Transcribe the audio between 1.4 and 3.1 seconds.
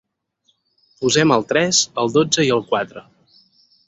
tres, el dotze i el quatre.